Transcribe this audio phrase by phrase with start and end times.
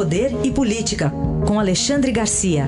[0.00, 1.12] Poder e Política,
[1.46, 2.64] com Alexandre Garcia.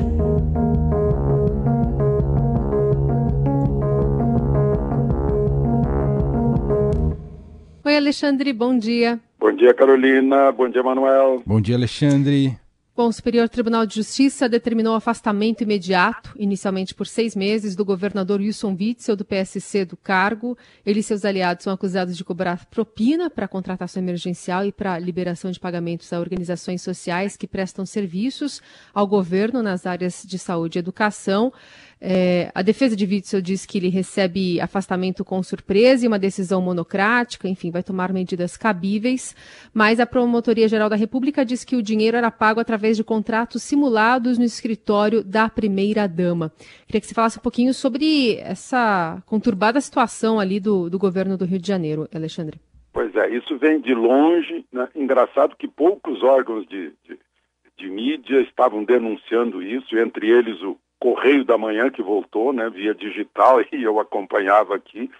[7.86, 9.18] Oi, Alexandre, bom dia.
[9.40, 10.52] Bom dia, Carolina.
[10.52, 11.42] Bom dia, Manuel.
[11.46, 12.54] Bom dia, Alexandre.
[12.94, 18.38] Bom, o Superior Tribunal de Justiça determinou afastamento imediato, inicialmente por seis meses, do governador
[18.38, 20.58] Wilson Witzel, do PSC, do cargo.
[20.84, 25.50] Ele e seus aliados são acusados de cobrar propina para contratação emergencial e para liberação
[25.50, 28.60] de pagamentos a organizações sociais que prestam serviços
[28.92, 31.50] ao governo nas áreas de saúde e educação.
[32.04, 36.60] É, a defesa de Witzel diz que ele recebe afastamento com surpresa e uma decisão
[36.60, 39.36] monocrática, enfim, vai tomar medidas cabíveis,
[39.72, 43.62] mas a Promotoria Geral da República diz que o dinheiro era pago através de contratos
[43.62, 46.50] simulados no escritório da primeira-dama.
[46.88, 51.44] Queria que você falasse um pouquinho sobre essa conturbada situação ali do, do governo do
[51.44, 52.58] Rio de Janeiro, Alexandre.
[52.92, 54.88] Pois é, isso vem de longe, né?
[54.96, 57.16] engraçado que poucos órgãos de, de,
[57.78, 62.94] de mídia estavam denunciando isso, entre eles o Correio da Manhã que voltou, né, via
[62.94, 65.10] digital, e eu acompanhava aqui,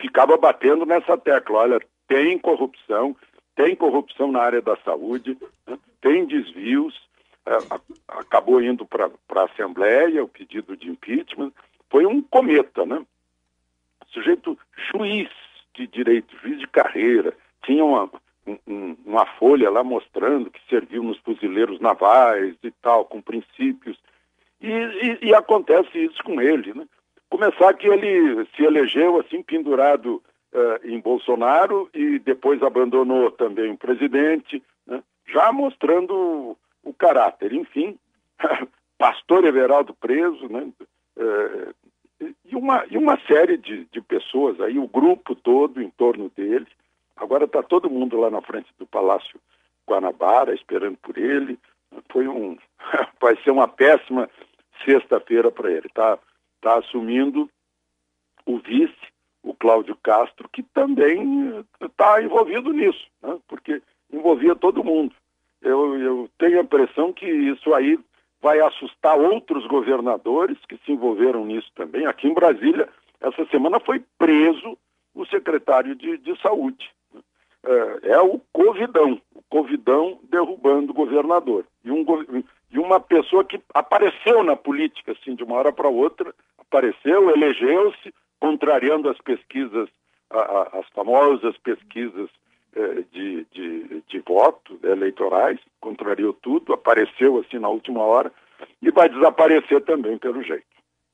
[0.00, 3.16] ficava batendo nessa tecla, olha, tem corrupção,
[3.56, 6.94] tem corrupção na área da saúde, né, tem desvios,
[7.44, 7.56] é,
[8.06, 11.50] acabou indo para a Assembleia o pedido de impeachment,
[11.90, 13.04] foi um cometa, né?
[14.08, 14.56] Sujeito
[14.92, 15.28] juiz
[15.74, 18.08] de direito, juiz de carreira, tinha uma,
[18.46, 23.98] um, uma folha lá mostrando que serviu nos fuzileiros navais e tal, com princípios
[24.68, 26.86] e, e, e, acontece isso com ele, né?
[27.28, 33.76] Começar que ele se elegeu assim pendurado uh, em Bolsonaro e depois abandonou também o
[33.76, 35.02] presidente, né?
[35.26, 37.52] já mostrando o, o, caráter.
[37.52, 37.98] Enfim,
[38.98, 40.68] pastor Everaldo preso, né?
[41.16, 41.74] Uh,
[42.44, 46.66] e, uma, e uma série de, de pessoas aí, o grupo todo em torno dele.
[47.16, 49.40] Agora está todo mundo lá na frente do Palácio
[49.88, 51.58] Guanabara esperando por ele.
[52.10, 52.56] Foi um,
[53.20, 54.28] vai ser uma péssima
[54.86, 55.86] sexta-feira para ele.
[55.86, 56.18] Está
[56.62, 57.50] tá assumindo
[58.46, 58.94] o vice,
[59.42, 63.38] o Cláudio Castro, que também está envolvido nisso, né?
[63.46, 63.82] porque
[64.12, 65.14] envolvia todo mundo.
[65.60, 67.98] Eu, eu tenho a impressão que isso aí
[68.40, 72.06] vai assustar outros governadores que se envolveram nisso também.
[72.06, 72.88] Aqui em Brasília,
[73.20, 74.78] essa semana foi preso
[75.14, 76.88] o secretário de, de saúde.
[77.64, 81.64] É, é o Covidão, o Covidão derrubando o governador.
[81.84, 82.04] E um,
[82.70, 88.12] de uma pessoa que apareceu na política, assim, de uma hora para outra, apareceu, elegeu-se,
[88.40, 89.88] contrariando as pesquisas,
[90.30, 92.28] a, a, as famosas pesquisas
[92.74, 98.32] eh, de, de, de voto eleitorais, contrariou tudo, apareceu assim na última hora
[98.82, 100.64] e vai desaparecer também, pelo jeito.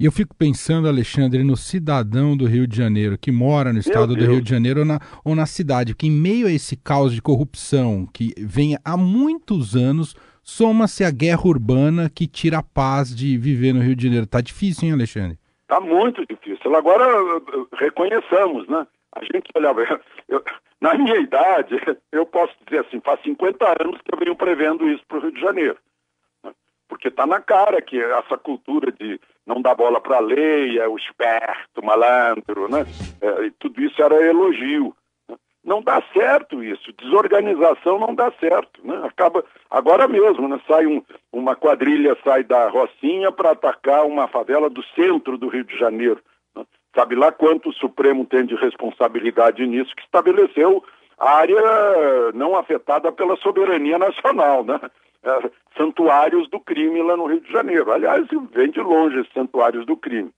[0.01, 4.17] E eu fico pensando, Alexandre, no cidadão do Rio de Janeiro, que mora no estado
[4.17, 7.15] do Rio de Janeiro ou na, ou na cidade, que em meio a esse caos
[7.15, 13.15] de corrupção que vem há muitos anos, soma-se a guerra urbana que tira a paz
[13.15, 14.27] de viver no Rio de Janeiro.
[14.27, 15.39] Tá difícil, hein, Alexandre?
[15.69, 16.75] Tá muito difícil.
[16.75, 17.07] Agora,
[17.79, 18.87] reconheçamos, né?
[19.13, 19.83] A gente olhava,
[20.29, 20.43] eu,
[20.81, 21.77] na minha idade,
[22.13, 25.33] eu posso dizer assim, faz 50 anos que eu venho prevendo isso para o Rio
[25.33, 25.79] de Janeiro.
[26.45, 26.53] Né?
[26.89, 30.89] Porque está na cara que essa cultura de não dar bola para a lei, é
[30.89, 32.85] o esperto, malandro, né?
[33.21, 34.95] É, tudo isso era elogio.
[35.65, 39.01] Não dá certo isso, desorganização não dá certo, né?
[39.05, 40.61] Acaba agora mesmo, né?
[40.67, 41.01] Sai um,
[41.33, 46.21] uma quadrilha sai da Rocinha para atacar uma favela do centro do Rio de Janeiro.
[46.57, 46.65] Né?
[46.97, 50.83] Sabe lá quanto o Supremo tem de responsabilidade nisso que estabeleceu
[51.17, 54.81] área não afetada pela soberania nacional, né?
[55.25, 57.93] É, santuários do crime lá no Rio de Janeiro.
[57.93, 60.33] Aliás, vem de longe esses santuários do crime.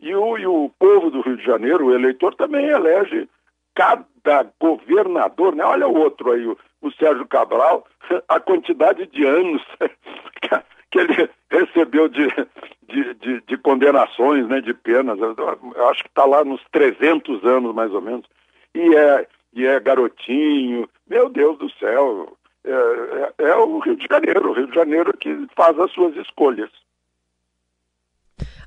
[0.00, 3.28] E o, e o povo do Rio de Janeiro, o eleitor, também elege
[3.74, 4.04] cada
[4.60, 5.64] governador, né?
[5.64, 7.86] Olha o outro aí, o, o Sérgio Cabral,
[8.28, 9.62] a quantidade de anos
[10.90, 12.26] que ele recebeu de,
[12.88, 17.74] de, de, de, condenações, né, de penas, eu acho que está lá nos 300 anos
[17.74, 18.26] mais ou menos,
[18.74, 24.06] e é, e é garotinho, meu Deus do céu, é, é, é o Rio de
[24.10, 26.70] Janeiro, o Rio de Janeiro que faz as suas escolhas.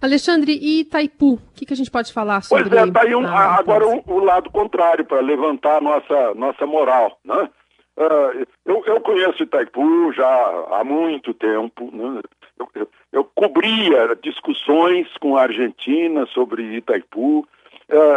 [0.03, 1.35] Alexandre, e Itaipu?
[1.35, 4.03] O que, que a gente pode falar sobre Pois é, está aí um, agora o,
[4.05, 7.17] o, lado contrário, para levantar a nossa, nossa moral.
[7.23, 7.49] Né?
[7.95, 10.27] Uh, eu, eu conheço Itaipu já
[10.71, 11.89] há muito tempo.
[11.93, 12.21] Né?
[12.59, 17.45] Eu, eu, eu, cobria discussões com a Argentina sobre Itaipu uh,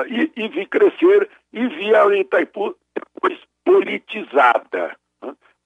[0.09, 4.97] e, e, vi crescer e vi a Itaipu depois politizada.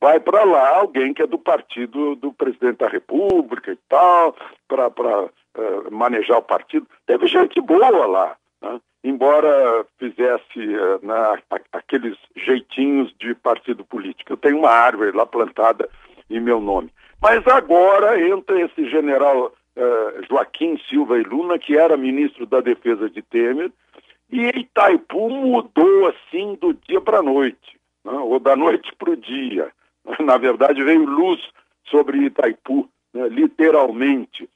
[0.01, 0.09] Né?
[0.11, 4.35] Vai para lá alguém que é do partido do presidente da República e tal,
[4.67, 6.87] para uh, manejar o partido.
[7.07, 8.81] Teve gente boa lá, né?
[9.05, 11.39] embora fizesse uh, na,
[11.73, 14.33] aqueles jeitinhos de partido político.
[14.33, 15.89] Eu tenho uma árvore lá plantada
[16.29, 16.91] em meu nome.
[17.21, 23.11] Mas agora entra esse general uh, Joaquim Silva e Luna, que era ministro da Defesa
[23.11, 23.71] de Temer,
[24.33, 28.13] e Itaipu mudou assim do dia para a noite, né?
[28.13, 29.71] ou da noite para o dia.
[30.25, 31.41] Na verdade, veio luz
[31.89, 33.29] sobre Itaipu, né?
[33.29, 34.49] literalmente,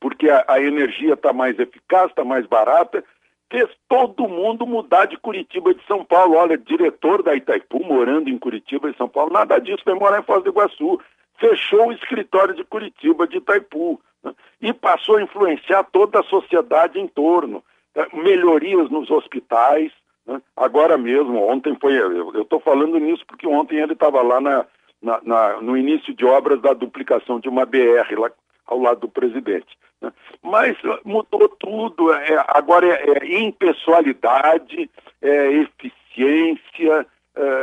[0.00, 3.02] porque a, a energia está mais eficaz, está mais barata,
[3.50, 6.34] fez todo mundo mudar de Curitiba de São Paulo.
[6.34, 10.24] Olha, diretor da Itaipu morando em Curitiba de São Paulo, nada disso, vai morar em
[10.24, 11.00] Foz do Iguaçu.
[11.38, 14.34] Fechou o escritório de Curitiba de Itaipu né?
[14.60, 17.62] e passou a influenciar toda a sociedade em torno.
[17.94, 18.06] Né?
[18.12, 19.92] Melhorias nos hospitais.
[20.26, 20.40] Né?
[20.56, 21.96] Agora mesmo, ontem foi.
[21.98, 24.66] Eu estou falando nisso porque ontem ele estava lá na,
[25.02, 28.30] na, na, no início de obras da duplicação de uma BR lá
[28.66, 29.76] ao lado do presidente.
[30.00, 30.12] Né?
[30.42, 34.90] Mas mudou tudo, é, agora é, é impessoalidade,
[35.20, 37.06] é eficiência,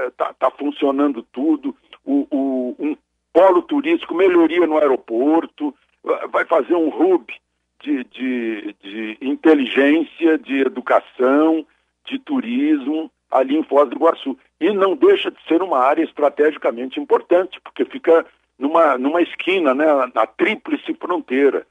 [0.08, 1.76] está é, tá funcionando tudo,
[2.06, 2.96] o, o, um
[3.34, 5.74] polo turístico, melhoria no aeroporto,
[6.32, 7.34] vai fazer um hub
[7.82, 11.66] de, de, de inteligência, de educação,
[12.06, 14.38] de turismo ali em Foz do Iguaçu.
[14.60, 18.26] E não deixa de ser uma área estrategicamente importante, porque fica
[18.60, 21.66] numa, numa esquina, né, na tríplice fronteira,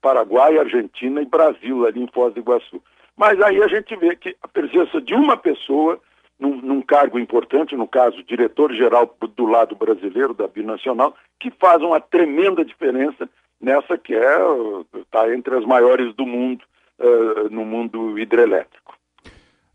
[0.00, 2.82] Paraguai, Argentina e Brasil, ali em Foz do Iguaçu.
[3.16, 5.98] Mas aí a gente vê que a presença de uma pessoa
[6.38, 12.00] num, num cargo importante, no caso, diretor-geral do lado brasileiro da Binacional, que faz uma
[12.00, 13.28] tremenda diferença
[13.60, 14.36] nessa que é
[15.00, 16.62] está entre as maiores do mundo,
[16.98, 18.95] uh, no mundo hidrelétrico.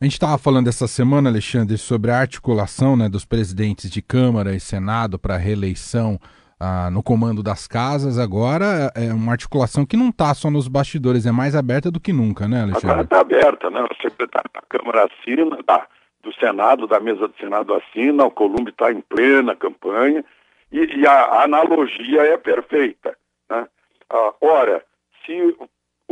[0.02, 4.56] A gente estava falando essa semana, Alexandre, sobre a articulação né, dos presidentes de Câmara
[4.56, 6.18] e Senado para reeleição
[6.60, 11.28] ah, no comando das casas, agora é uma articulação que não está só nos bastidores,
[11.28, 12.90] é mais aberta do que nunca, né, Alexandre?
[12.90, 13.84] Agora está aberta, né?
[13.84, 15.86] O secretário da Câmara assina, da,
[16.24, 20.26] do Senado, da mesa do Senado assina, o Columbi está em plena campanha
[20.72, 23.16] e, e a, analogia é perfeita.
[23.48, 23.68] Né?
[24.10, 24.84] Ah, ora,
[25.24, 25.56] se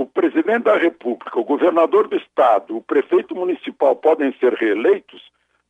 [0.01, 5.21] o presidente da República, o governador do Estado, o prefeito municipal podem ser reeleitos,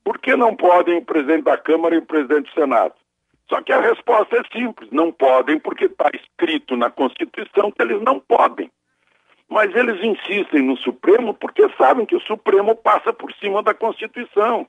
[0.03, 2.93] por que não podem o presidente da Câmara e o presidente do Senado?
[3.49, 7.99] Só que a resposta é simples: não podem, porque está escrito na Constituição que eles
[8.03, 8.69] não podem.
[9.49, 14.67] Mas eles insistem no Supremo porque sabem que o Supremo passa por cima da Constituição.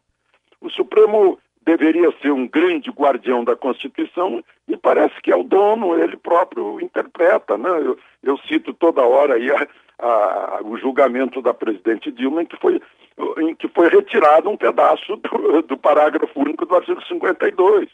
[0.58, 5.98] O Supremo deveria ser um grande guardião da Constituição e parece que é o dono,
[5.98, 7.56] ele próprio interpreta.
[7.58, 7.68] Né?
[7.68, 9.68] Eu, eu cito toda hora aí a,
[9.98, 12.80] a, o julgamento da presidente Dilma, em que foi,
[13.38, 17.88] em que foi retirado um pedaço do, do parágrafo único do artigo 52.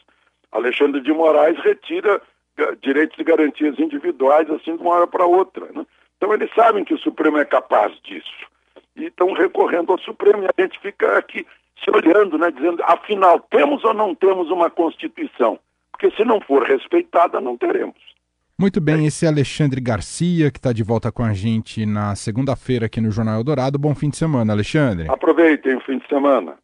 [0.51, 2.21] Alexandre de Moraes retira
[2.57, 5.65] eh, direitos e garantias individuais assim de uma hora para outra.
[5.73, 5.85] Né?
[6.15, 8.47] Então eles sabem que o Supremo é capaz disso.
[8.95, 11.45] E estão recorrendo ao Supremo e a gente fica aqui
[11.83, 15.59] se olhando, né, dizendo, afinal, temos ou não temos uma Constituição?
[15.91, 17.95] Porque se não for respeitada, não teremos.
[18.59, 22.87] Muito bem, esse é Alexandre Garcia, que está de volta com a gente na segunda-feira
[22.87, 23.77] aqui no Jornal Eldorado.
[23.77, 25.07] Bom fim de semana, Alexandre.
[25.09, 26.57] Aproveitem o fim de semana.